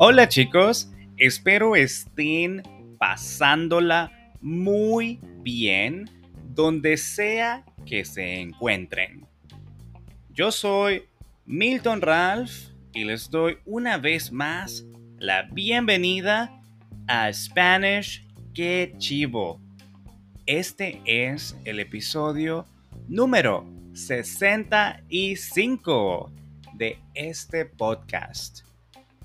Hola 0.00 0.28
chicos, 0.28 0.92
espero 1.16 1.74
estén 1.74 2.62
pasándola 3.00 4.12
muy 4.40 5.18
bien 5.42 6.08
donde 6.54 6.96
sea 6.96 7.64
que 7.84 8.04
se 8.04 8.40
encuentren. 8.40 9.26
Yo 10.30 10.52
soy 10.52 11.02
Milton 11.46 12.00
Ralph 12.00 12.52
y 12.92 13.02
les 13.02 13.28
doy 13.28 13.58
una 13.64 13.98
vez 13.98 14.30
más 14.30 14.84
la 15.18 15.48
bienvenida 15.50 16.62
a 17.08 17.32
Spanish 17.32 18.24
Que 18.54 18.94
Chivo. 18.98 19.60
Este 20.46 21.02
es 21.06 21.56
el 21.64 21.80
episodio 21.80 22.66
número 23.08 23.66
65 23.94 26.30
de 26.74 27.00
este 27.14 27.66
podcast. 27.66 28.67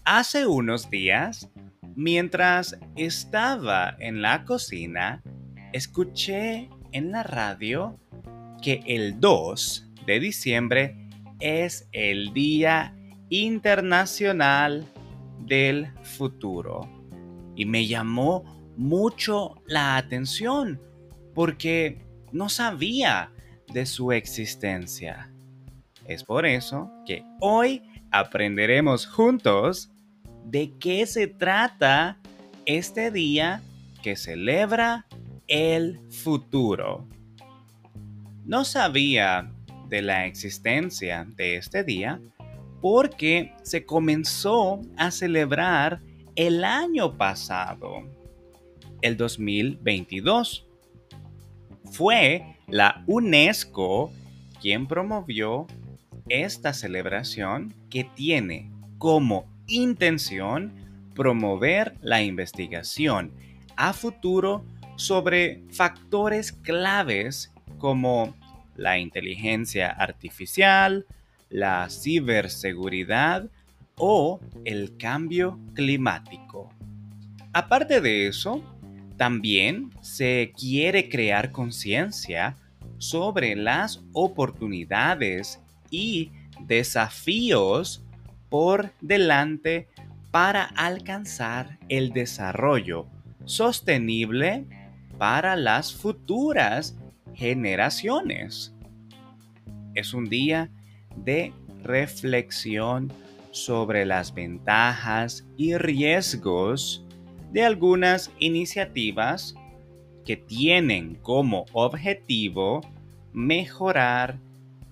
Hace 0.06 0.48
unos 0.48 0.90
días, 0.90 1.50
mientras 1.96 2.78
estaba 2.98 3.96
en 4.00 4.22
la 4.22 4.44
cocina, 4.44 5.24
escuché 5.72 6.70
en 6.92 7.12
la 7.14 7.24
radio 7.24 7.98
que 8.62 8.84
el 8.86 9.22
2 9.22 9.92
de 10.06 10.20
diciembre 10.20 11.08
es 11.40 11.88
el 11.94 12.34
Día 12.34 12.94
Internacional 13.30 14.86
del 15.40 15.88
Futuro. 16.04 16.82
Y 17.56 17.64
me 17.64 17.88
llamó 17.88 18.44
mucho 18.76 19.56
la 19.68 19.96
atención 19.96 20.82
porque 21.34 22.06
no 22.34 22.50
sabía 22.50 23.32
de 23.74 23.86
su 23.86 24.12
existencia. 24.12 25.34
Es 26.06 26.26
por 26.26 26.46
eso 26.46 26.92
que 27.06 27.24
hoy 27.40 27.82
aprenderemos 28.12 29.08
juntos 29.08 29.93
de 30.46 30.74
qué 30.80 31.06
se 31.06 31.28
trata 31.28 32.20
este 32.66 33.12
día 33.12 33.62
que 34.02 34.16
celebra 34.16 35.06
el 35.48 36.00
futuro. 36.10 37.08
No 38.46 38.66
sabía 38.66 39.52
de 39.90 40.02
la 40.02 40.26
existencia 40.26 41.26
de 41.36 41.58
este 41.58 41.84
día 41.84 42.20
porque 42.82 43.54
se 43.64 43.86
comenzó 43.86 44.82
a 44.98 45.12
celebrar 45.12 46.02
el 46.36 46.64
año 46.64 47.18
pasado, 47.18 48.04
el 49.02 49.16
2022. 49.16 50.68
Fue 51.92 52.58
la 52.68 53.04
UNESCO 53.08 54.12
quien 54.60 54.88
promovió 54.88 55.68
esta 56.28 56.74
celebración 56.74 57.74
que 57.90 58.04
tiene 58.04 58.72
como 58.98 59.53
intención 59.68 60.74
promover 61.14 61.96
la 62.02 62.22
investigación 62.22 63.32
a 63.76 63.94
futuro 63.94 64.66
sobre 64.96 65.64
factores 65.70 66.52
claves 66.52 67.52
como 67.78 68.36
la 68.76 68.98
inteligencia 68.98 69.90
artificial, 69.90 71.06
la 71.50 71.90
ciberseguridad 71.90 73.50
o 73.96 74.40
el 74.66 74.98
cambio 74.98 75.60
climático. 75.74 76.72
Aparte 77.54 78.02
de 78.02 78.28
eso, 78.28 78.64
también 79.18 79.92
se 80.02 80.52
quiere 80.58 81.10
crear 81.10 81.52
conciencia 81.52 82.58
sobre 82.98 83.56
las 83.56 84.04
oportunidades 84.14 85.60
y 85.92 86.32
desafíos 86.62 88.04
por 88.54 88.92
delante 89.02 89.88
para 90.30 90.64
alcanzar 90.64 91.80
el 91.90 92.14
desarrollo 92.14 93.08
sostenible 93.46 94.68
para 95.18 95.56
las 95.56 95.92
futuras 95.92 96.96
generaciones. 97.34 98.72
Es 99.96 100.14
un 100.14 100.30
día 100.30 100.70
de 101.16 101.52
reflexión 101.82 103.12
sobre 103.50 104.06
las 104.06 104.36
ventajas 104.36 105.48
y 105.58 105.76
riesgos 105.76 107.04
de 107.52 107.64
algunas 107.64 108.30
iniciativas 108.38 109.56
que 110.26 110.38
tienen 110.38 111.16
como 111.16 111.66
objetivo 111.74 112.82
mejorar 113.34 114.38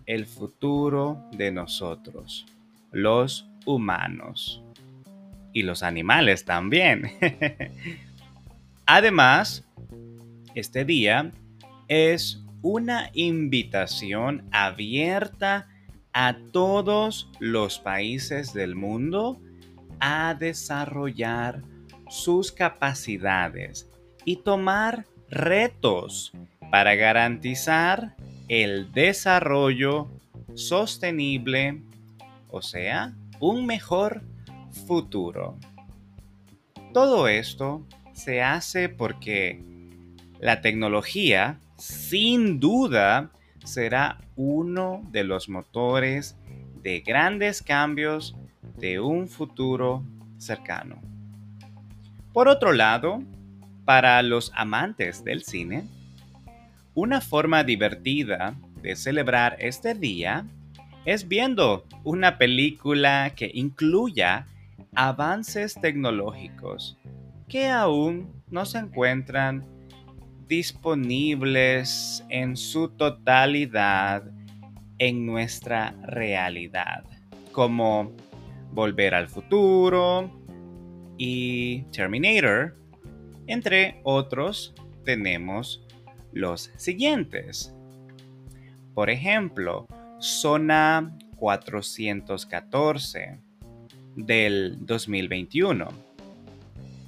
el 0.07 0.25
futuro 0.25 1.23
de 1.37 1.51
nosotros, 1.51 2.47
los 2.91 3.50
humanos 3.65 4.63
y 5.53 5.63
los 5.63 5.83
animales 5.83 6.45
también. 6.45 7.11
Además, 8.85 9.65
este 10.55 10.85
día 10.85 11.31
es 11.87 12.43
una 12.61 13.09
invitación 13.13 14.47
abierta 14.51 15.67
a 16.13 16.37
todos 16.51 17.29
los 17.39 17.79
países 17.79 18.53
del 18.53 18.75
mundo 18.75 19.39
a 19.99 20.33
desarrollar 20.33 21.61
sus 22.09 22.51
capacidades 22.51 23.87
y 24.25 24.37
tomar 24.37 25.05
retos 25.29 26.33
para 26.69 26.95
garantizar 26.95 28.15
el 28.47 28.91
desarrollo 28.91 30.09
sostenible, 30.53 31.81
o 32.49 32.61
sea, 32.61 33.13
un 33.41 33.65
mejor 33.65 34.21
futuro. 34.85 35.57
Todo 36.93 37.27
esto 37.27 37.85
se 38.13 38.41
hace 38.41 38.87
porque 38.87 39.61
la 40.39 40.61
tecnología, 40.61 41.59
sin 41.75 42.59
duda, 42.59 43.31
será 43.65 44.19
uno 44.35 45.01
de 45.11 45.23
los 45.23 45.49
motores 45.49 46.37
de 46.83 47.01
grandes 47.01 47.61
cambios 47.61 48.35
de 48.77 48.99
un 48.99 49.27
futuro 49.27 50.03
cercano. 50.37 51.01
Por 52.33 52.47
otro 52.47 52.73
lado, 52.73 53.23
para 53.85 54.21
los 54.21 54.51
amantes 54.55 55.23
del 55.23 55.43
cine, 55.43 55.85
una 56.93 57.21
forma 57.21 57.63
divertida 57.63 58.55
de 58.81 58.95
celebrar 58.95 59.57
este 59.59 59.95
día 59.95 60.45
es 61.05 61.27
viendo 61.27 61.85
una 62.03 62.37
película 62.37 63.33
que 63.35 63.51
incluya 63.53 64.47
avances 64.93 65.75
tecnológicos 65.79 66.97
que 67.47 67.67
aún 67.67 68.31
no 68.49 68.65
se 68.65 68.77
encuentran 68.77 69.65
disponibles 70.47 72.23
en 72.29 72.55
su 72.55 72.89
totalidad 72.89 74.23
en 74.99 75.25
nuestra 75.25 75.95
realidad, 76.03 77.03
como 77.51 78.11
Volver 78.71 79.15
al 79.15 79.27
Futuro 79.27 80.31
y 81.17 81.81
Terminator. 81.91 82.77
Entre 83.47 83.99
otros, 84.03 84.73
tenemos 85.03 85.85
los 86.31 86.71
siguientes. 86.77 87.75
Por 88.93 89.09
ejemplo, 89.09 89.87
Zona 90.21 91.17
414 91.37 93.39
del 94.15 94.77
2021 94.85 96.11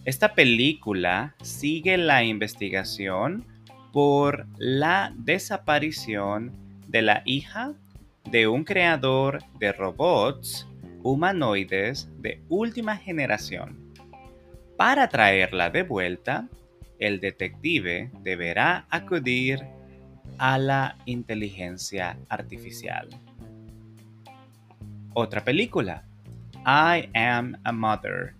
esta 0.05 0.33
película 0.33 1.33
sigue 1.41 1.97
la 1.97 2.25
investigación 2.25 3.45
por 3.93 4.47
la 4.57 5.13
desaparición 5.15 6.51
de 6.89 7.03
la 7.03 7.21
hija 7.23 7.73
de 8.29 8.49
un 8.49 8.65
creador 8.65 9.39
de 9.59 9.71
robots 9.71 10.67
humanoides 11.03 12.09
de 12.17 12.41
última 12.49 12.97
generación. 12.97 13.93
Para 14.75 15.07
traerla 15.07 15.69
de 15.69 15.83
vuelta, 15.83 16.49
el 16.99 17.21
detective 17.21 18.11
deberá 18.23 18.85
acudir 18.89 19.61
a 20.43 20.57
la 20.57 20.97
inteligencia 21.05 22.17
artificial. 22.27 23.07
Otra 25.13 25.41
película, 25.45 26.03
I 26.65 27.07
Am 27.13 27.57
a 27.63 27.71
Mother, 27.71 28.33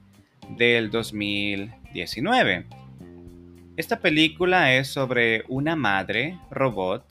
del 0.50 0.92
2019. 0.92 2.66
Esta 3.78 4.02
película 4.02 4.74
es 4.74 4.90
sobre 4.90 5.46
una 5.48 5.78
madre 5.78 6.38
robot 6.52 7.06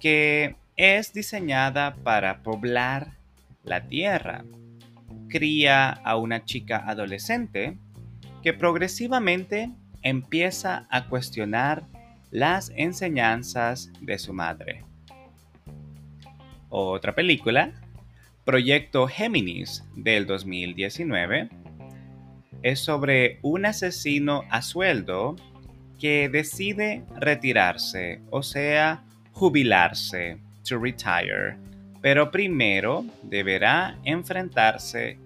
que 0.00 0.56
es 0.78 1.12
diseñada 1.12 1.94
para 1.96 2.42
poblar 2.42 3.18
la 3.64 3.86
Tierra. 3.86 4.46
Cría 5.28 5.90
a 5.90 6.16
una 6.16 6.42
chica 6.46 6.84
adolescente 6.86 7.76
que 8.42 8.54
progresivamente 8.54 9.70
empieza 10.00 10.86
a 10.88 11.06
cuestionar 11.06 11.84
las 12.34 12.72
enseñanzas 12.74 13.92
de 14.00 14.18
su 14.18 14.32
madre. 14.32 14.82
Otra 16.68 17.14
película, 17.14 17.80
Proyecto 18.44 19.06
Géminis 19.06 19.84
del 19.94 20.26
2019, 20.26 21.48
es 22.62 22.80
sobre 22.80 23.38
un 23.42 23.66
asesino 23.66 24.42
a 24.50 24.62
sueldo 24.62 25.36
que 26.00 26.28
decide 26.28 27.04
retirarse, 27.14 28.20
o 28.30 28.42
sea, 28.42 29.04
jubilarse, 29.30 30.38
to 30.68 30.76
retire, 30.76 31.56
pero 32.02 32.32
primero 32.32 33.04
deberá 33.22 33.96
enfrentarse 34.02 35.18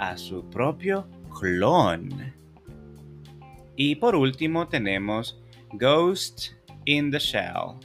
a 0.00 0.16
su 0.16 0.50
propio 0.50 1.06
clon. 1.38 2.34
Y 3.76 3.94
por 3.94 4.16
último 4.16 4.66
tenemos 4.66 5.40
Ghost 5.74 6.52
in 6.84 7.10
the 7.10 7.18
Shell. 7.18 7.78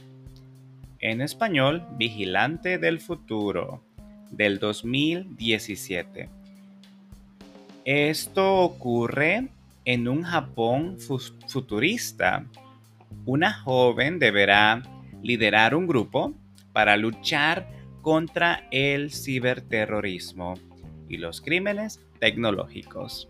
En 0.98 1.20
español, 1.20 1.86
Vigilante 1.92 2.78
del 2.78 2.98
Futuro, 2.98 3.84
del 4.30 4.58
2017. 4.58 6.28
Esto 7.84 8.56
ocurre 8.56 9.48
en 9.84 10.08
un 10.08 10.24
Japón 10.24 10.98
futurista. 11.46 12.44
Una 13.24 13.52
joven 13.52 14.18
deberá 14.18 14.82
liderar 15.22 15.76
un 15.76 15.86
grupo 15.86 16.34
para 16.72 16.96
luchar 16.96 17.70
contra 18.02 18.66
el 18.72 19.12
ciberterrorismo 19.12 20.54
y 21.08 21.18
los 21.18 21.40
crímenes 21.40 22.00
tecnológicos. 22.18 23.28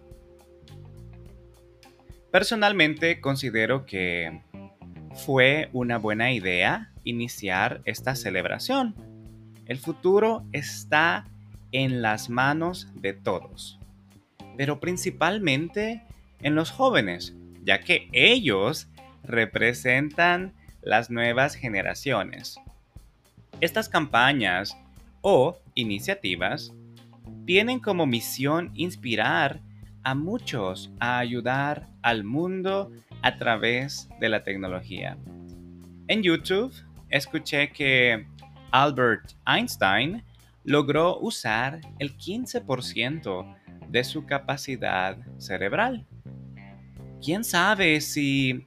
Personalmente 2.36 3.22
considero 3.22 3.86
que 3.86 4.42
fue 5.14 5.70
una 5.72 5.96
buena 5.96 6.32
idea 6.32 6.92
iniciar 7.02 7.80
esta 7.86 8.14
celebración. 8.14 8.94
El 9.64 9.78
futuro 9.78 10.44
está 10.52 11.24
en 11.72 12.02
las 12.02 12.28
manos 12.28 12.88
de 12.94 13.14
todos, 13.14 13.80
pero 14.54 14.80
principalmente 14.80 16.02
en 16.42 16.54
los 16.54 16.70
jóvenes, 16.70 17.34
ya 17.64 17.80
que 17.80 18.10
ellos 18.12 18.90
representan 19.24 20.52
las 20.82 21.08
nuevas 21.08 21.54
generaciones. 21.54 22.56
Estas 23.62 23.88
campañas 23.88 24.76
o 25.22 25.56
iniciativas 25.74 26.70
tienen 27.46 27.80
como 27.80 28.04
misión 28.04 28.72
inspirar 28.74 29.62
a 30.06 30.14
muchos 30.14 30.92
a 31.00 31.18
ayudar 31.18 31.88
al 32.00 32.22
mundo 32.22 32.92
a 33.22 33.36
través 33.38 34.08
de 34.20 34.28
la 34.28 34.44
tecnología. 34.44 35.18
En 36.06 36.22
YouTube 36.22 36.72
escuché 37.08 37.72
que 37.72 38.24
Albert 38.70 39.32
Einstein 39.44 40.22
logró 40.62 41.18
usar 41.18 41.80
el 41.98 42.16
15% 42.16 43.56
de 43.88 44.04
su 44.04 44.24
capacidad 44.24 45.18
cerebral. 45.38 46.06
¿Quién 47.20 47.42
sabe 47.42 48.00
si 48.00 48.64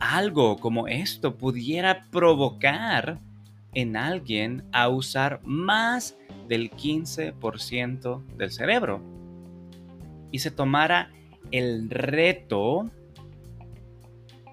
algo 0.00 0.56
como 0.56 0.88
esto 0.88 1.38
pudiera 1.38 2.02
provocar 2.10 3.20
en 3.72 3.96
alguien 3.96 4.64
a 4.72 4.88
usar 4.88 5.40
más 5.44 6.16
del 6.48 6.72
15% 6.72 8.26
del 8.36 8.50
cerebro 8.50 9.21
y 10.32 10.40
se 10.40 10.50
tomara 10.50 11.12
el 11.52 11.88
reto 11.90 12.90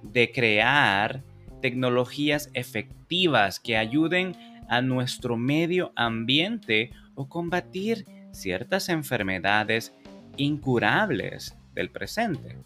de 0.04 0.31
crear 0.31 1.24
tecnologías 1.62 2.50
efectivas 2.54 3.60
que 3.60 3.78
ayuden 3.78 4.36
a 4.70 4.81
nuestro 4.81 5.36
medio 5.36 5.92
ambiente 5.96 6.92
o 7.16 7.28
combatir 7.28 8.06
ciertas 8.31 8.90
enfermedades 8.90 9.94
incurables 10.38 11.58
del 11.74 11.90
presente. 11.90 12.58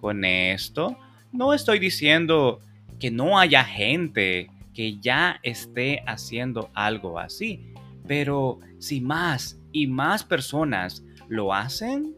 Con 0.00 0.24
esto, 0.24 0.96
no 1.32 1.52
estoy 1.52 1.78
diciendo 1.78 2.60
que 2.98 3.10
no 3.10 3.38
haya 3.38 3.62
gente 3.64 4.48
que 4.72 4.98
ya 4.98 5.38
esté 5.42 6.02
haciendo 6.06 6.70
algo 6.74 7.18
así, 7.18 7.72
pero 8.06 8.60
si 8.78 9.00
más 9.00 9.58
y 9.72 9.86
más 9.86 10.24
personas 10.24 11.04
lo 11.28 11.52
hacen, 11.52 12.14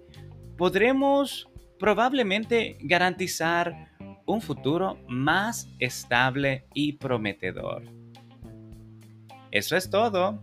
podremos 0.57 1.49
probablemente 1.79 2.77
garantizar 2.81 3.89
un 4.27 4.41
futuro 4.41 4.99
más 5.09 5.69
estable 5.79 6.65
y 6.75 6.95
prometedor. 6.95 7.83
Eso 9.51 9.77
es 9.77 9.89
todo 9.89 10.39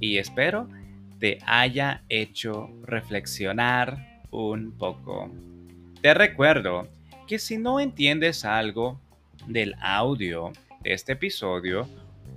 y 0.00 0.18
espero 0.18 0.68
te 1.18 1.38
haya 1.46 2.04
hecho 2.08 2.70
reflexionar 2.82 4.22
un 4.30 4.72
poco. 4.76 5.30
Te 6.02 6.14
recuerdo 6.14 6.88
que 7.26 7.38
si 7.38 7.58
no 7.58 7.80
entiendes 7.80 8.44
algo 8.44 9.00
del 9.46 9.74
audio 9.80 10.52
de 10.82 10.92
este 10.92 11.12
episodio, 11.12 11.88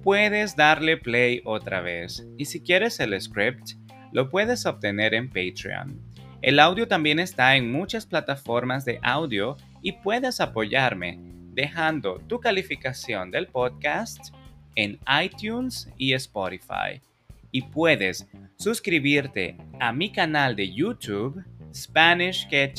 puedes 0.03 0.56
darle 0.56 0.97
play 0.97 1.41
otra 1.45 1.81
vez. 1.81 2.25
Y 2.38 2.45
si 2.45 2.62
quieres 2.62 3.00
el 3.00 3.19
script, 3.19 3.74
lo 4.11 4.29
puedes 4.29 4.65
obtener 4.65 5.13
en 5.13 5.27
Patreon. 5.27 6.00
El 6.41 6.59
audio 6.59 6.88
también 6.88 7.19
está 7.19 7.56
en 7.56 7.71
muchas 7.71 8.06
plataformas 8.06 8.85
de 8.85 9.00
audio 9.03 9.57
y 9.81 9.91
puedes 9.91 10.39
apoyarme 10.39 11.19
dejando 11.53 12.19
tu 12.27 12.39
calificación 12.39 13.31
del 13.31 13.47
podcast 13.47 14.33
en 14.75 14.97
iTunes 15.21 15.89
y 15.97 16.13
Spotify. 16.13 17.01
Y 17.51 17.63
puedes 17.63 18.27
suscribirte 18.57 19.57
a 19.79 19.91
mi 19.91 20.12
canal 20.12 20.55
de 20.55 20.71
YouTube 20.71 21.44
Spanish 21.73 22.47
que. 22.47 22.71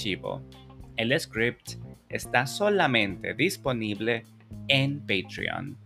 El 0.97 1.19
script 1.21 1.75
está 2.09 2.47
solamente 2.47 3.35
disponible 3.35 4.25
en 4.69 5.01
Patreon. 5.01 5.77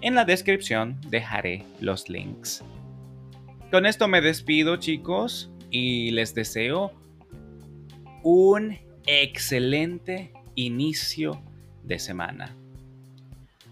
En 0.00 0.14
la 0.14 0.24
descripción 0.24 1.00
dejaré 1.08 1.64
los 1.80 2.08
links. 2.08 2.62
Con 3.70 3.84
esto 3.84 4.06
me 4.06 4.20
despido 4.20 4.76
chicos 4.76 5.50
y 5.70 6.12
les 6.12 6.34
deseo 6.34 6.92
un 8.22 8.78
excelente 9.06 10.32
inicio 10.54 11.42
de 11.82 11.98
semana. 11.98 12.54